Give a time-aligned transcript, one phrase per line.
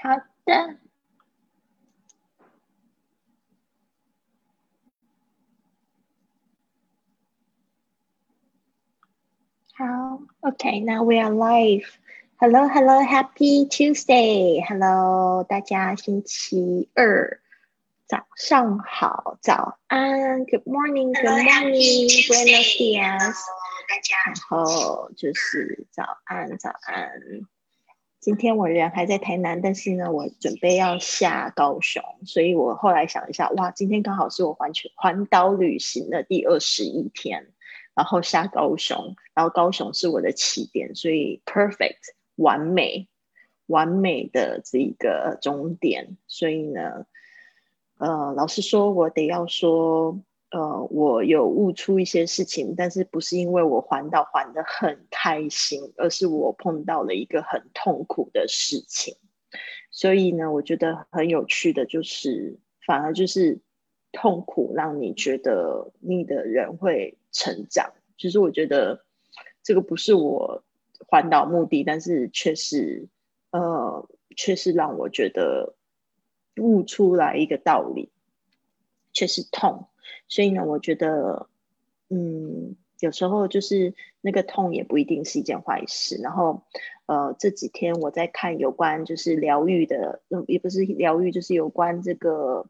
[0.00, 0.76] 好的。
[9.74, 9.84] 好，
[10.40, 17.40] OK，那 we are live。Hello，Hello，Happy Tuesday，Hello，大家星期二
[18.06, 23.36] 早上好，早安，Good morning，Good morning，Buenos dias，
[24.24, 27.10] 然后就是早安，早安。
[28.21, 37.47] 今天我人还在台南，但是呢，我准备要下高雄，所以我后来想一下，哇，今天刚好是我环球环岛旅行的第二十一天。
[37.93, 41.97] 然后下高雄，然后高雄是我的起点，所以 perfect
[42.37, 43.09] 完美
[43.65, 46.15] 完美的这一个终点。
[46.25, 47.05] 所以呢，
[47.97, 59.15] 呃，老实说，我得要说，呃，我有悟出一些事情，但是不是因为我环岛环的很开心，而是我碰到了一个很痛苦的事情。
[59.89, 63.59] 所以呢，我觉得很有趣的就是，反而就是
[64.11, 67.17] 痛苦让你觉得你的人会。
[67.33, 69.05] 成长，其实我觉得
[69.63, 70.65] 这个不是我
[71.07, 73.07] 环岛目的，但是却是
[73.51, 75.73] 呃，却是让我觉得
[76.57, 78.11] 悟出来一个道理，
[79.13, 79.87] 却是痛。
[80.27, 81.47] 所以呢，我觉得
[82.09, 86.17] 嗯，有时候就是那个痛也不一定是一件坏事。
[86.21, 86.63] 然后
[87.05, 92.67] 呃，这几天我在看有关就是疗愈的，也不是疗愈，就是有关这个。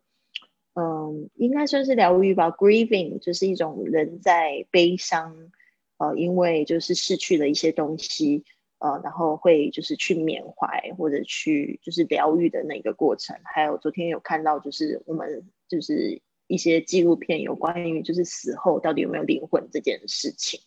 [0.73, 2.49] 嗯，应该算是疗愈吧。
[2.49, 5.51] Grieving 就是一种人在悲伤，
[5.97, 8.45] 呃，因为就是失去了一些东西，
[8.79, 13.35] 呃，然后会就是去缅怀或者去就是疗愈的那个过程。
[13.43, 20.59] 还有昨天有看到就是我们就是一些纪录片有关于就是死后到底有没有灵魂这件事情。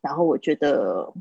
[0.00, 1.12] 然后我觉得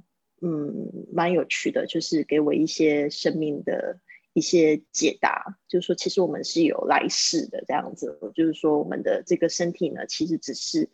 [0.41, 4.00] 嗯蛮有趣的，就是给我一些生命的。
[4.33, 8.17] 一些解答，就是说，其实我们是有来世的这样子。
[8.35, 10.88] 就是说，我们的这个身体呢，其实只是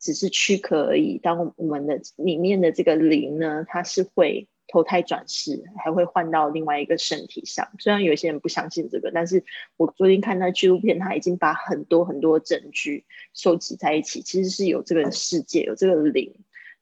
[0.00, 1.16] 只是躯壳而已。
[1.16, 7.68] 当我们的里面的这个灵呢，它是会投胎转世，还会换到另外一个身体上。
[7.78, 9.44] 虽然有些人不相信这个，但是
[9.76, 13.04] 我昨天看那纪录片，他已经把很多很多证据
[13.34, 16.34] 收集在一起，其实是有这个世界，有这个灵。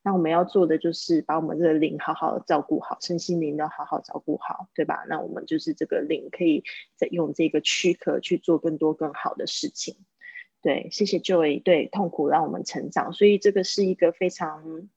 [0.03, 5.05] 那我们要做的就是把我们这个灵好好的照顾好，身心灵都好好照顾好，对吧？
[5.09, 6.63] 那我们就是这个灵可以
[6.97, 9.97] 再用这个躯壳去做更多更好的事情。
[10.63, 11.63] 对，谢谢 Joy。
[11.63, 14.89] 对，痛苦让我们成长，所以这个是一个非常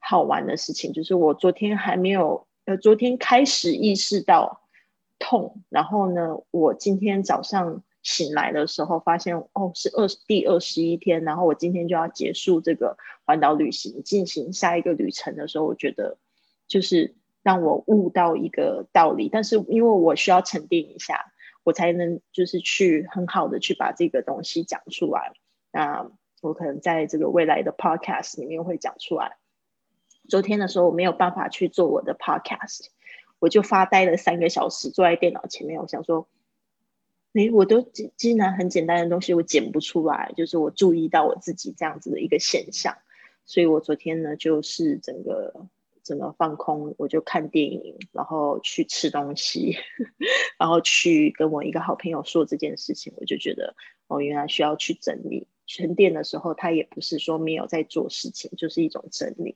[0.00, 0.92] 好玩的事情。
[0.92, 4.62] 就是我昨天还没有，呃，昨天开始意识到
[5.18, 7.82] 痛，然后呢，我今天早上。
[8.02, 12.96] 醒来的时候，发现哦是二第二十一天，然后我今天就要结束这个
[13.26, 16.16] 环岛旅行，进行下一个旅程的时候，我觉得
[16.66, 19.28] 就是让我悟到一个道理。
[19.30, 21.26] 但是因为我需要沉淀一下，
[21.62, 25.34] 我才能就是去很好的去把这个东西讲出来。
[25.70, 26.10] 那
[26.40, 29.36] 我可能在这个未来的 podcast 里面会讲出来。
[30.30, 32.86] 昨天的时候我没有办法去做我的 podcast，
[33.38, 36.26] 我就发呆了三个小时，坐在电脑前面，我想说。
[37.32, 42.98] 哎，我都既既然很简单的东西我剪不出来，就是我注意到我自己这样子的一个现象，
[43.46, 45.68] 所以我昨天呢就是整个
[46.02, 49.76] 整个放空，我就看电影，然后去吃东西，
[50.58, 53.76] 然后去跟我一个好朋友说这件事情，我就觉得
[54.08, 59.54] 哦，原来需要去整理沉淀的时候，他也不是说没有在做事情，就是一种整理，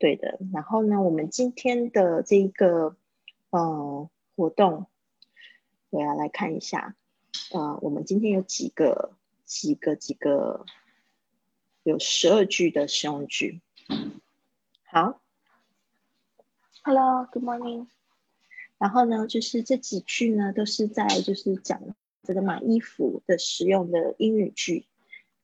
[0.00, 0.40] 对的。
[0.52, 2.96] 然后呢，我们今天的这个
[3.50, 4.88] 呃活动。
[5.92, 6.94] 我要来看一下，
[7.52, 10.64] 呃，我们今天有几个、几个、几个，
[11.82, 13.60] 有十二句的实用句。
[14.84, 15.20] 好
[16.84, 17.88] ，Hello，Good morning。
[18.78, 21.82] 然后呢，就是这几句呢，都是在就是讲
[22.22, 24.86] 这个买衣服的实用的英语句。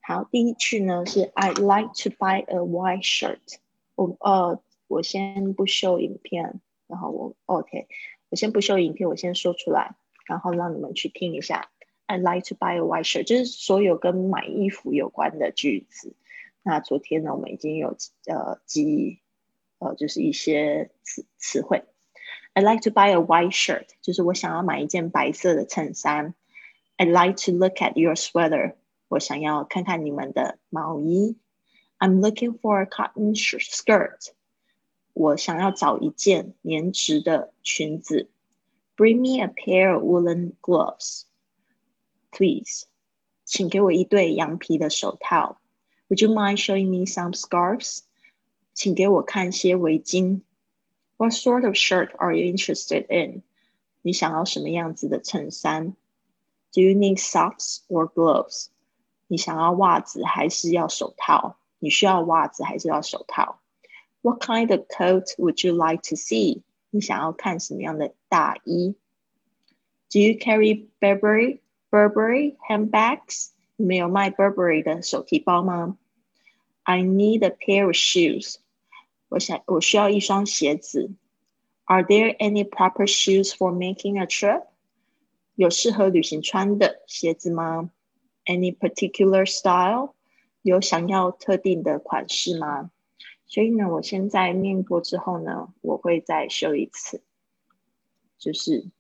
[0.01, 3.59] 好，第一句呢是 I'd like to buy a white shirt。
[3.97, 7.89] 我呃，我先不秀影片，然后我 OK，
[8.29, 9.97] 我先不秀影片，我先说出来。
[10.27, 11.71] 然后让你们去听一下
[12.09, 16.17] ，I'd like to buy a white shirt，就是所有跟买衣服有关的句子。
[16.65, 19.21] 那昨天呢，我们已经有呃记忆，
[19.79, 21.85] 呃就是一些词词汇。
[22.55, 26.35] I'd like to buy a white shirt，就是我想要买一件白色的衬衫。
[26.97, 28.75] I'd like to look at your sweater，
[29.07, 31.37] 我想要看看你们的毛衣。
[32.00, 34.30] I'm looking for a cotton skirt，
[35.14, 38.30] 我想要找一件棉质的裙子。
[38.98, 41.24] Bring me a pair of woolen gloves,
[42.32, 42.86] please.
[43.46, 45.60] 请给我一对羊皮的手套。
[46.08, 48.02] Would you mind showing me some scarves?
[48.74, 50.42] 请给我看些围巾。
[51.18, 53.44] What sort of shirt are you interested in?
[54.02, 55.96] 你想要什么样子的衬衫？
[56.72, 58.68] Do you need socks or gloves？
[59.28, 61.58] 你想要袜子还是要手套？
[61.80, 63.60] 你需要袜子还是要手套？
[64.22, 66.62] What kind of coat would you like to see？
[66.90, 68.96] 你想要看什么样的大衣？
[70.10, 71.60] Do you carry Burberry
[71.90, 73.50] Burberry handbags？
[73.78, 75.98] 你们有卖 Burberry 的手提包吗？
[76.84, 78.58] I need a pair of shoes。
[79.30, 81.12] 我想我需要一双鞋子。
[81.86, 84.66] Are there any proper shoes for making a trip？
[85.56, 87.90] 有适合旅行穿的鞋子吗？
[88.46, 90.14] Any particular style？
[90.67, 92.91] 有想要特定的款式吗？
[93.47, 97.23] 所以呢，我现在念过之后呢，我会再修一次，
[98.37, 98.91] 就是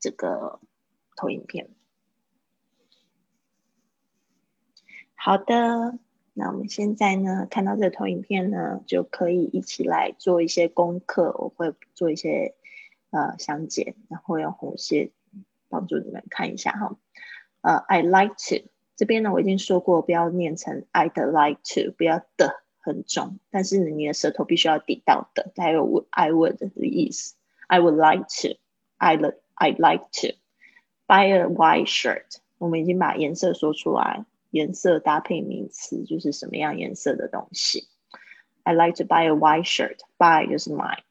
[0.00, 0.58] 这个
[1.14, 1.70] 投影片。
[5.14, 6.00] 好的，
[6.32, 11.32] 那我们现在呢，看到这个投影片呢，就可以一起来做一些功课。
[11.38, 12.56] 我会做一些
[13.10, 15.12] 呃详解，然后用红线
[15.68, 16.98] 帮助你们看一下哈。
[17.60, 27.35] 呃，I like to 这边呢，我已经说过，不要念成 I'd like to，不要的很重，但是你的舌头必须要抵到的，还有 I would 的意思。
[27.67, 30.37] I would like to，I I'd like to
[31.05, 32.37] buy a white shirt。
[32.57, 34.25] 我们已经把颜色说出来。
[34.49, 37.89] 颜色搭配名词就是什么样颜色的东西。
[38.63, 39.97] I like to buy a white shirt.
[40.17, 41.03] Buy 就是买。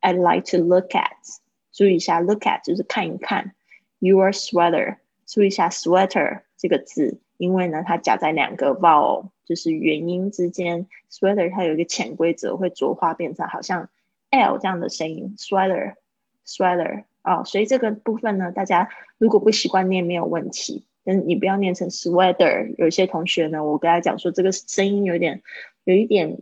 [0.00, 1.38] I like to look at，
[1.72, 3.54] 注意一下，look at 就是看一看。
[3.98, 10.87] Your sweater，注意一下 sweater 这个字， 因为呢它夹在两个 vowel，就是元音之间。
[11.09, 13.89] Sweater 它有一个潜规则，会浊化变成好像
[14.29, 15.35] l 这样的声音。
[15.37, 20.85] Sweater，sweater 哦，所以这个部分呢，大家如果不习惯念没有问题。
[21.03, 22.75] 但你不要念成 sweater。
[22.77, 25.41] 有些同学呢，我跟他讲说，这个声音有点，
[25.85, 26.39] 有一点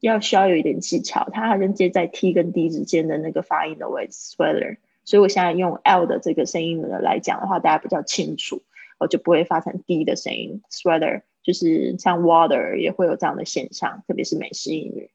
[0.00, 4.78] 要需要有一点技巧，它好像接在 t 跟 d 之间的那个发音的位置 sweater。
[5.04, 8.62] 所以我现在用 l 的这个声音来讲的话，大家比较清楚，
[8.98, 10.62] 我就不会发成 d 的声音。
[10.70, 15.10] sweater 就是像 water 也会有这样的现象，特别是美式英语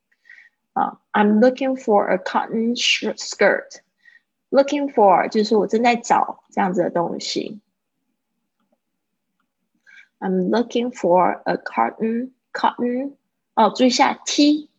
[0.74, 1.00] 啊。
[1.12, 3.82] I'm looking for a cotton skirt.
[4.50, 7.62] Looking for 就是我正在找这样子的东西。
[10.20, 13.14] I'm looking for a cotton cotton
[13.56, 14.70] 哦，注意一下 t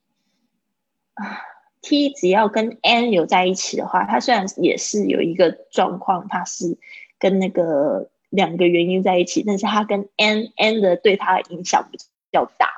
[1.14, 1.40] 啊
[1.80, 6.76] t 只要跟 n 有在一起的话，它虽然也是有一个状况，它是
[7.18, 11.98] 跟那个两个元音在一起，但是它跟 n n 的对它影响比
[12.32, 12.68] 较大。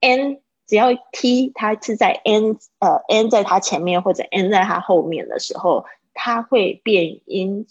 [0.00, 7.66] n 只要 t 它是在 n 呃 n 在它前面或者 n 在它后面的时候，它会变音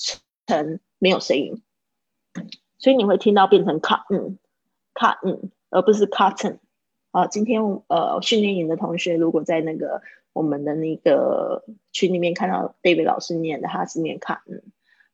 [0.48, 1.62] 成没有声音。
[2.78, 6.58] 所以你会听到变成 cotton，cotton，而不是 cotton。
[7.12, 10.02] 啊，今天呃训练营的同学，如果在那个
[10.34, 14.62] 我们的那个群里面看到 David 老师念的，他是念 cotton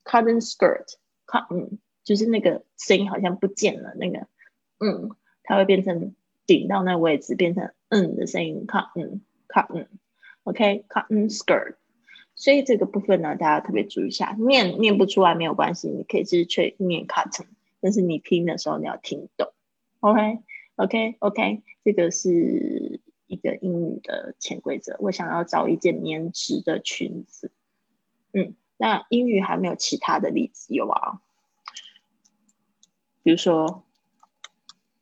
[0.06, 0.94] cotton skirt
[1.30, 4.28] cotton，cotton skirt，cotton，就是那个声音好像不见了，那个
[4.80, 5.12] 嗯，
[5.44, 6.16] 它会变成
[6.46, 11.76] 顶到那位置，变成嗯的声音，cotton，cotton，OK，cotton skirt。
[12.36, 17.46] 所以这个部分呢，大家特别注意一下，念念不出来没有关系，你可以直接去念 cut。
[17.82, 19.52] 但是你拼的时候你要听懂
[20.00, 24.96] ，OK，OK，OK，这个是一个英语的潜规则。
[25.00, 27.52] 我想要找一件棉质的裙子，
[28.34, 31.20] 嗯，那英语还没有其他的例子有啊？
[33.24, 33.84] 比如说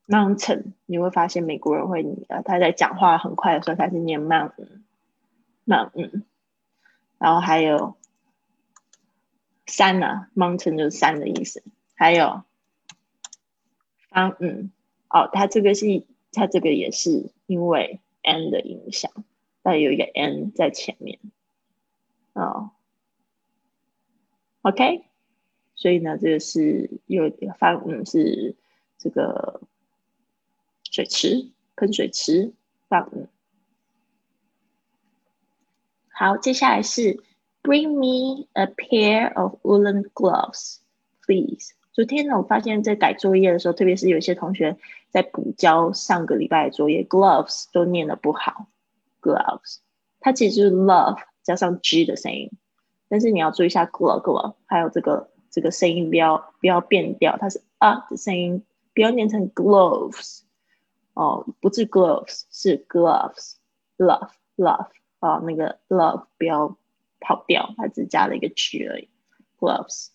[0.08, 6.24] mountain，你会发现美国人会呃他在讲话很快的时候他是念 mountain，mountain，
[7.20, 7.96] 然后还有
[9.68, 12.42] 山呢，mountain 就是山的意思，还有。
[14.10, 14.72] 啊，嗯，
[15.10, 15.86] 哦，它这个是，
[16.32, 19.12] 它这个也是因为 n 的影响，
[19.62, 21.20] 那有一个 n 在前面，
[22.34, 22.72] 哦
[24.68, 25.06] ，OK，
[25.76, 28.56] 所以呢，这个是有方，嗯，是
[28.98, 29.62] 这个
[30.92, 32.54] 水池，喷水池，
[32.90, 33.30] 放，嗯，
[36.10, 37.24] 好，接下来是
[37.64, 40.80] Bring me a pair of woolen gloves,
[41.26, 41.72] please.
[41.94, 44.78] 昨天呢，我发现，在改作业的时候，特别是有些同学
[45.10, 48.68] 在补交上个礼拜的作业，gloves 都念的不好。
[49.22, 49.78] gloves
[50.20, 52.52] 它其实就是 love 加上 g 的声音，
[53.10, 60.42] 但是你要注意一下 glove glove，还有这个这个声音不要不要变调，它是啊的声音，不要念成 gloves
[61.14, 64.88] 哦，不是 gloves 是 gloves，love love
[65.20, 66.78] 啊，那个 love 不要
[67.20, 69.10] 跑调，它只加了一个 g 而已
[69.60, 70.10] ，gloves。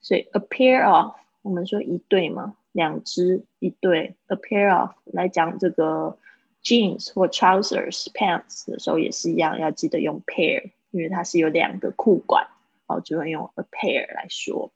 [0.00, 6.18] 所以 a pair of 我们说一对嘛，两只一对 a pair of 来讲这个
[6.62, 12.48] jeans 或 trousers pants 的时候也是一样，要记得用 pair 因为它是有两个裤管，
[12.86, 14.72] 哦，就会用 a pair 来说。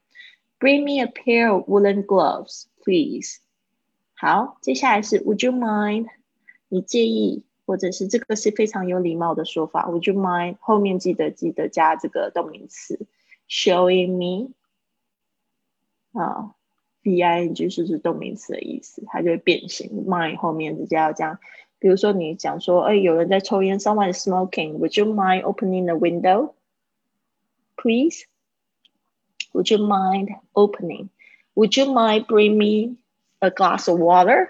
[0.58, 3.38] Bring me a pair of woolen gloves, please。
[4.14, 6.08] 好，接下来是 Would you mind？
[6.68, 9.86] 你介意，或者是这个是非常有礼貌的说法。
[9.88, 10.56] Would you mind？
[10.60, 13.06] 后面记得记得加这个动名词
[13.48, 14.52] ，showing me。
[16.12, 16.54] 啊
[17.02, 20.04] ，v i n g 就是动名词的意思，它就会变形。
[20.06, 21.40] mind 后面直接要加。
[21.79, 26.53] 比如说你讲说，哎，有人在抽烟，someone is smoking。Would you mind opening the window,
[27.75, 28.23] please?
[29.53, 31.09] Would you mind opening?
[31.53, 32.97] Would you mind bring me
[33.39, 34.49] a glass of water?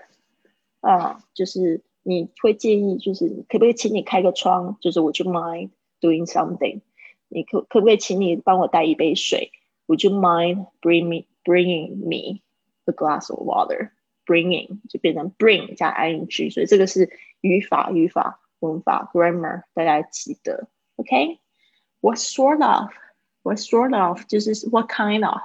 [0.82, 4.78] 啊，就是你会介意，就是可不可以请你开个窗？
[4.80, 6.82] 就是 Would you mind doing something？
[7.28, 9.52] 你可可不可以请你帮我带一杯水？
[9.88, 12.42] Would you mind bring me bringing me
[12.86, 13.92] a glass of water?
[14.31, 17.11] Bringing 就变成 bring 加 ing，所以这个是
[17.41, 20.69] 语法、语法、文法 grammar，大家记得。
[20.95, 25.41] OK，what sort of？what sort of 就是 what kind of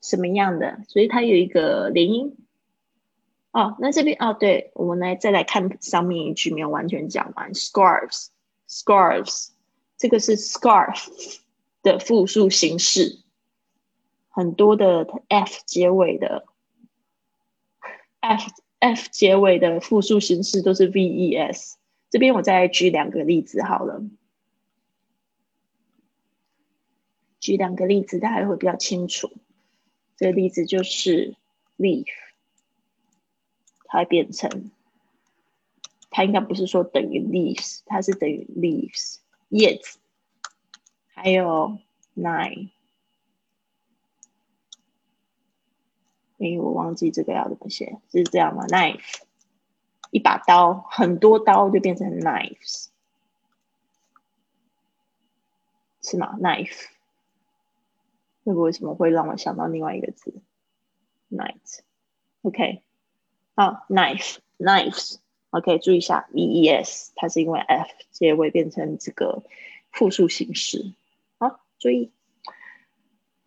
[0.00, 2.36] 什么样的，所以它有一个连音。
[3.52, 9.48] 哦，那这边哦，对，我们来再来看上面一句没有完全讲完，scarves，scarves，
[9.98, 11.38] 这个是 scarf
[11.82, 13.18] 的复数形式，
[14.28, 16.46] 很多的 f 结尾的。
[18.20, 21.76] F f 结尾的复数形式都是 v e s。
[22.10, 24.02] 这边我再举两个例子好了，
[27.38, 29.30] 举两个例子大家会比较清楚。
[30.16, 31.36] 这个例子就是
[31.78, 32.06] leaf，
[33.84, 34.70] 它变成，
[36.10, 39.98] 它应该不是说等于 leaves，它是等于 leaves 叶子，
[41.14, 41.78] 还有
[42.16, 42.70] nine。
[46.46, 49.20] 因为，我忘记这个要怎么写，是这样吗？Knife，
[50.10, 52.86] 一把刀，很多刀就变成 knives，
[56.02, 56.86] 是吗？Knife，
[58.42, 60.32] 那个为什么会让我想到另外一个字
[61.30, 62.82] ？Knife，OK，
[63.54, 69.42] 好，knife，knives，OK，注意一下，V-E-S，它是因为 F 结尾变成这个
[69.92, 70.94] 复数形式，
[71.38, 72.10] 好，注意。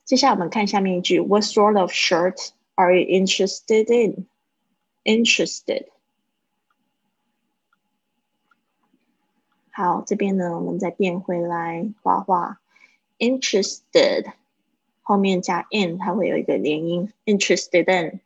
[0.03, 2.51] 接下来我们看下面一句，What sort of shirt？
[2.76, 4.26] shirt？are you interested in?
[5.04, 5.87] Interested.
[9.70, 12.60] 好，这边呢，我们再变回来画画。
[13.18, 14.32] Interested
[15.02, 17.12] 后面加 in，它会有一个连音。
[17.25, 18.20] Interested in,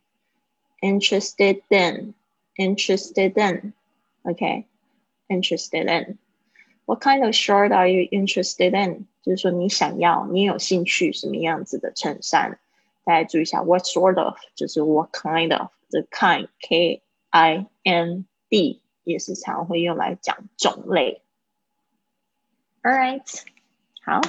[0.81, 2.15] interested in,
[2.57, 3.73] interested in.
[4.25, 4.65] Okay,
[5.29, 6.19] interested in.
[6.87, 9.07] What kind of shirt are you interested in？
[9.23, 12.59] 就是说你想要，你有兴趣什么样子的衬衫？
[13.07, 21.23] 大家注意一下，what sort of 就是 what kind of，这 kind k i n d 也是常会用来讲种类。
[22.83, 23.43] All right，
[24.05, 24.21] 好，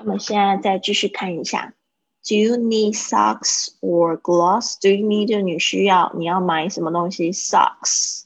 [0.00, 1.74] 我们现在再继续看一下，
[2.22, 7.32] Do you need socks or gloves？Do you need 就你需要，你要买什么东西？
[7.32, 8.22] Socks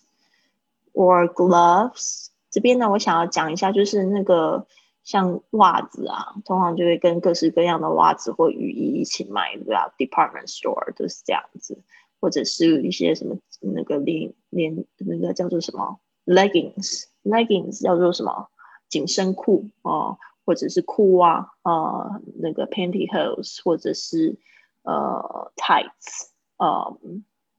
[0.93, 2.29] or gloves？
[2.51, 4.69] 这边呢，我想要讲一下，就是那个。
[5.04, 11.84] 像袜子啊，通常就会跟各式各样的袜子或雨衣一起卖，对吧？Department store 都是这样子，
[12.22, 18.50] 或者是一些什么那个连连那个叫做什么 leggings，leggings 叫做什么
[18.88, 24.38] 紧身裤哦，或者是裤袜啊，那个 pantyhose 或者是
[24.84, 26.96] 呃 tights 啊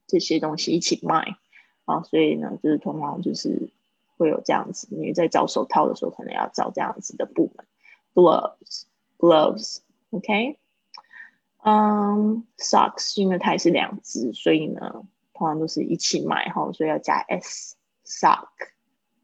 [0.06, 1.36] 这些东西一起卖
[1.84, 3.70] 啊，所以呢，就是通常就是。
[4.16, 7.66] 会有这样子，你在找手套的时候，可能要找这样子的部门
[8.14, 10.58] ，gloves，gloves，OK，
[11.64, 18.48] 嗯，socks，因为它也是两只，所以呢，通常都是一起买哈，所以要加 s，sock，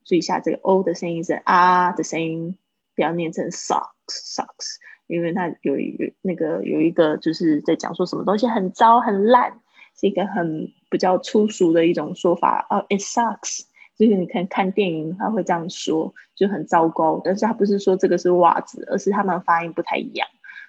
[0.05, 2.57] 注意一下这个 o 的声音是啊的声音，
[2.95, 9.61] 不要念成 socks，socks，因为它有一那个有一个就是在讲说什么东西很糟很烂，
[9.99, 12.67] 是一个很比较粗俗的一种说法。
[12.71, 13.67] 哦，it sucks。
[14.01, 17.21] 就是你看看电影，他会这样说，就很糟糕。
[17.23, 20.27] 但是他不是说这个是袜子，而是他们发音不太一样，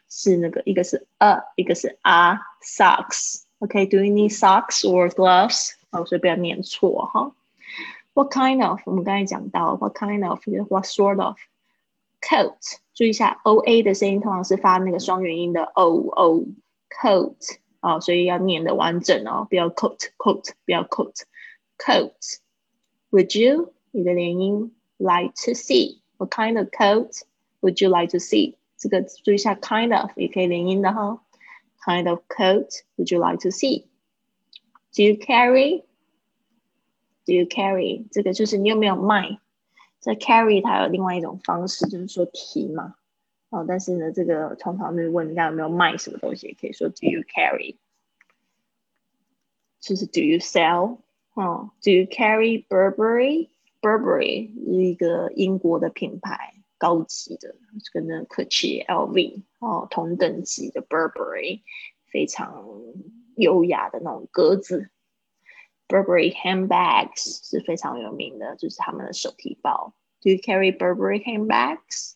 [0.09, 3.43] 是那个一个是呃，一个是啊，socks。
[3.59, 5.71] OK，do you need socks or gloves？
[5.91, 7.31] 哦，所以不要念错哈。
[8.13, 8.81] What kind of？
[8.85, 12.57] 我们刚才讲到，What kind of？What sort of？Coat，
[12.93, 16.43] 注意一下，O A 的声音通常是发那个双元音的 O O
[17.01, 17.37] coat
[17.79, 21.21] 啊，所以要念的完整哦，不要 coat coat，不要 coat
[21.77, 22.11] coat。
[23.10, 27.22] Would you 你的连音 like to see what kind of coat
[27.60, 28.56] would you like to see？
[28.76, 31.22] 这个注意一下，kind of 也可以连音的哈。
[31.84, 33.86] Kind of coat would you like to see?
[34.94, 35.84] Do you carry?
[37.24, 38.06] Do you carry？
[38.10, 39.38] 这个就是你有没有卖？
[40.00, 42.96] 这 carry 它有另外一种方式，就是说提嘛。
[43.50, 47.76] 哦，但是呢，这个常常是问人家有没有卖什么东西，也可以说 Do you carry？
[49.80, 50.98] 就是 Do you sell？
[51.33, 57.55] 哦，Do you carry Burberry？Burberry 是一个英国的品牌，高级的，
[57.93, 61.61] 跟那 Gucci、LV 哦同等级的 Burberry，
[62.05, 62.65] 非常
[63.37, 64.89] 优雅的那种格子。
[65.87, 69.93] Burberry handbags 是非常有名的，就是他们的手提包。
[70.21, 72.13] Do you carry Burberry handbags？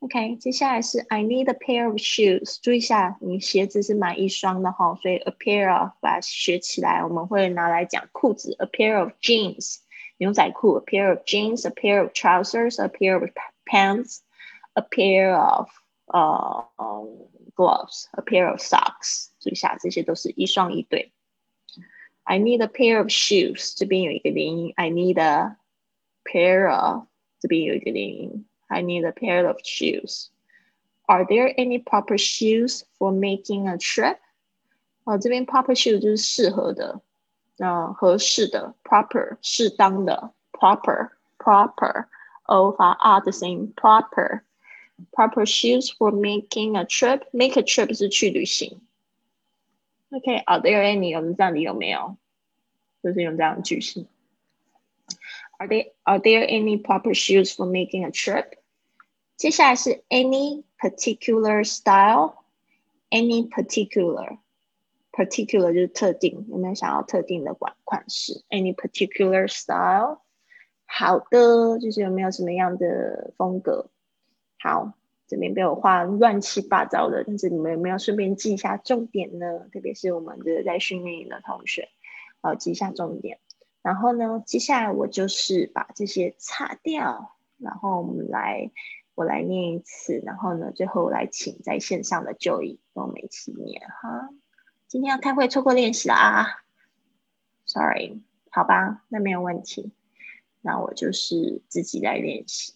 [0.00, 2.58] handbags？OK，接下来是 I need a pair of shoes。
[2.62, 8.56] 注意一下，你鞋子是买一双的哈，所以 a pair of 把它学起来，我们会拿来讲裤子。
[8.58, 9.76] A pair of jeans，
[10.16, 10.78] 牛仔裤。
[10.78, 13.28] A pair of jeans，a pair of trousers，a pair of
[13.66, 15.68] pants，a pair of
[16.06, 16.66] 呃
[17.54, 19.28] gloves，a pair of socks。
[19.38, 21.12] 注意一下，这些都是一双一对。
[22.24, 24.72] I need a pair of shoes，这边有一个连音。
[24.76, 25.56] I need a
[26.24, 27.06] pair of，
[27.40, 28.46] 这边有一个连音。
[28.68, 30.30] I need a pair of shoes.
[31.08, 34.18] Are there any proper shoes for making a trip?
[35.04, 37.00] 哦，这边 proper shoe 就是适合的，
[37.58, 42.06] 呃，合适的，proper 适当的，proper proper
[42.44, 44.42] o 和 r 的声音，proper
[45.10, 47.22] proper shoes for making a trip.
[47.32, 48.80] Make a trip 是去旅行。
[50.10, 51.16] OK，Are there any？
[51.16, 52.16] 我们这样里有没有？
[53.02, 54.06] 就是用这样的句型。
[55.57, 58.57] Are there are there any proper shoes for making a trip？
[59.37, 64.37] 接下来是 any particular style，any particular
[65.11, 70.19] particular 就是特定，有没有想要特定的款款式？any particular style，
[70.85, 73.89] 好的，就是有没有什么样的风格？
[74.59, 74.93] 好，
[75.27, 79.67] 这边被我画乱七八糟的，但是你们有没有顺便记一下重点呢？
[79.71, 81.87] 特别是我们的在训练营的同学，
[82.41, 83.39] 呃，记一下重点。
[83.85, 88.71] 然后呢，接下来我就是把这些擦掉，然后我们来，
[89.13, 94.31] 我来念一次，然后呢，最后来请在线上的就医跟我们一起念哈。
[94.87, 96.47] 今天要开会，错过练习了啊
[97.67, 99.93] ，sorry，好吧，那没有问题，
[100.61, 102.73] 那我就是自己来练习，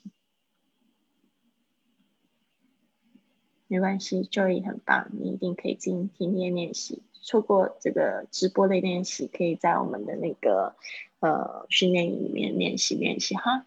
[3.65, 7.02] 没关系，就医很棒，你一定可以今天天练习。
[7.21, 10.75] 错过这个直播的练习，可以在我们的那个
[11.19, 13.65] 呃训练营里面练习练习哈。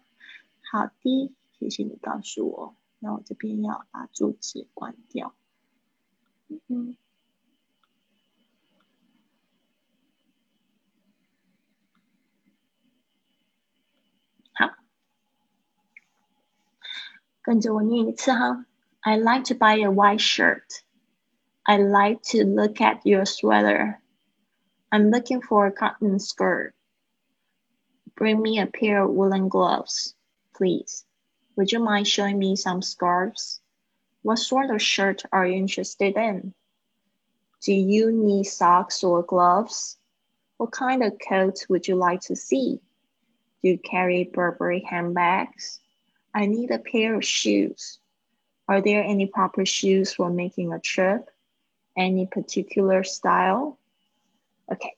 [0.71, 2.75] 好的，谢谢你告诉我。
[2.99, 5.35] 那我这边要把主旨关掉。
[6.67, 6.95] 嗯，
[14.53, 14.75] 好，
[17.41, 18.65] 跟着我念一次哈。
[19.01, 20.82] I like to buy a white shirt.
[21.65, 24.01] I like to look at your sweater.
[24.91, 26.73] I'm looking for a cotton skirt.
[28.15, 30.13] Bring me a pair of woolen gloves,
[30.53, 31.05] please.
[31.55, 33.61] Would you mind showing me some scarves?
[34.23, 36.53] What sort of shirt are you interested in?
[37.61, 39.97] Do you need socks or gloves?
[40.57, 42.81] What kind of coat would you like to see?
[43.61, 45.79] Do you carry Burberry handbags?
[46.33, 47.99] I need a pair of shoes.
[48.67, 51.29] Are there any proper shoes for making a trip?
[51.95, 53.77] Any particular style?
[54.65, 54.95] OK，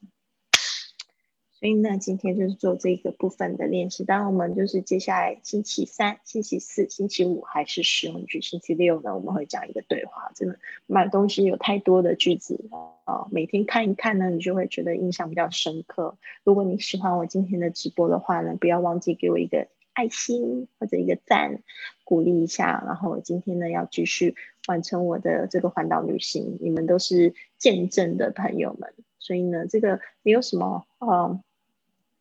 [1.60, 4.06] 所以呢，今天就是做这个部分的练习。
[4.06, 8.40] 当，我们就是接下来星期三、星期四、星期五还是实用句。
[8.40, 10.32] 星期六呢，我们会讲一个对话。
[10.36, 12.70] 真的，买东西有太多的句子
[13.04, 16.18] 啊，每天看一看呢，你就会觉得印象比较深刻。
[16.46, 21.62] 如果你喜欢我今天的直播的话呢，不要忘记给我一个爱心或者一个赞，
[22.04, 22.84] 鼓励一下。
[22.86, 24.36] 然后我今天呢，要继续。
[24.68, 31.40] 完成我的这个环岛旅行，你们都是见证的朋友们，所以呢，这个没有什么呃，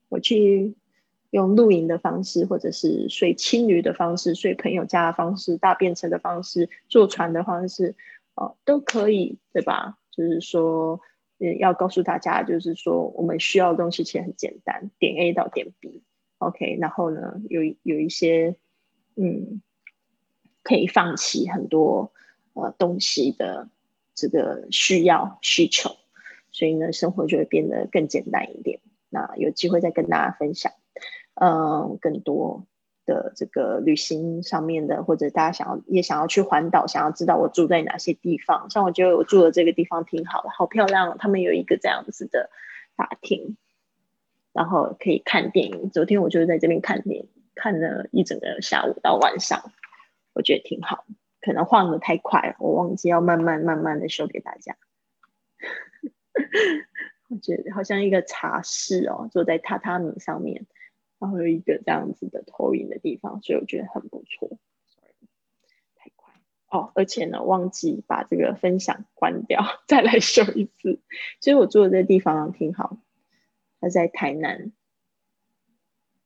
[0.08, 0.74] 我去
[1.30, 7.96] 用露营的方式，或者是睡青旅的方式，睡朋友家的方式，搭便车的方式，坐船的方式，
[8.34, 9.98] 哦，都可以，对吧？
[10.12, 11.00] 就是说，
[11.38, 18.54] 呃，要告诉大家，就是说，我们需要的东西其实很简单，点 A 到点 B，OK，然后呢，有有一些，
[19.16, 19.60] 嗯，
[20.62, 22.12] 可以放弃很多。
[22.54, 23.68] 呃，东西的
[24.14, 25.90] 这个需要需求，
[26.50, 28.80] 所以呢，生活就会变得更简单一点。
[29.10, 30.72] 那有机会再跟大家分享，
[31.34, 32.64] 嗯，更多
[33.06, 38.70] 的这个旅行上面的，或者大家想要也想要去环岛，想要知道我住在哪些地方。
[38.70, 41.18] 像我觉得我住的这个地方挺好的，好漂亮。
[41.18, 42.50] 他们有一个这样子的
[42.96, 43.56] 大厅，
[44.52, 45.90] 然后可以看电影。
[45.90, 49.72] 昨天我就是在这边看电影，看了一整个下午到晚上，
[50.34, 51.04] 我觉得挺好。
[51.44, 54.78] 可能晃的太快了，我忘记要慢慢慢慢的修给大家。
[57.28, 60.66] 我觉得好像一个茶室哦，坐在榻榻米上面，
[61.18, 64.56] 然后有一个这样子的投影的地方，所以我觉得很不错。
[64.86, 65.12] Sorry，
[65.96, 66.32] 太快
[66.70, 71.00] 哦，而且呢，忘记把这个分享关掉， 再来修一次。
[71.40, 72.96] 其实我住的这地方挺好，
[73.80, 74.72] 它在台南，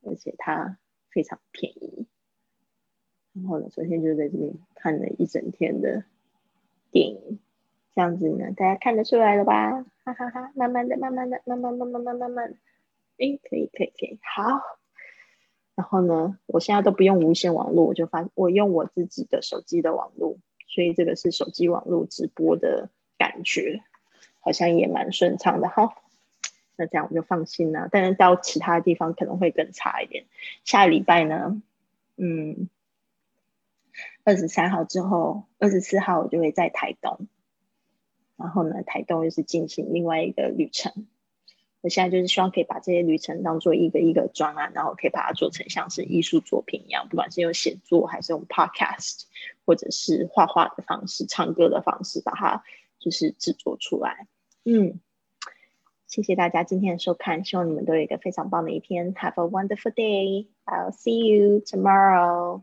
[0.02, 0.78] 而且它
[1.11, 2.07] 非常便宜。
[3.40, 6.05] 然后呢，昨天就在这边看了一整天的
[6.90, 7.38] 电影，
[7.94, 9.85] 这样子呢，大家看得出来了吧？
[10.05, 12.55] 哈哈哈，慢慢的，慢慢的，慢慢慢慢慢慢慢慢，
[13.18, 14.79] 哎，可以可以可以，好。
[15.74, 23.83] 然后呢，我现在都不用无线网络，我就发我用我自己的手机的网络，所以这个是手机网络直播的感觉，
[24.40, 25.94] 好像也蛮顺畅的哈。
[26.74, 27.88] 那这样我就放心了。
[27.92, 30.24] 但是到其他地方可能会更差一点。
[30.64, 31.62] 下礼拜呢，
[32.16, 32.68] 嗯，
[34.24, 37.28] 二十三号之后，二十四号我就会在台东，
[38.37, 41.06] 然后呢，台东又是进行另外一个旅程。
[41.80, 49.22] 我现在就是希望可以把这些旅程当做一个一个专案，然后可以把它做成像是艺术作品一样，不管是用写作还是用 podcast，
[49.64, 52.64] 或者是画画的方式、唱歌的方式，把它
[52.98, 54.26] 就是制作出来。
[54.64, 55.00] 嗯，
[56.08, 59.14] 谢谢大家今天的收看，希望你们都有一个非常棒的一天。
[59.14, 60.48] Have a wonderful day.
[60.64, 62.62] I'll see you tomorrow.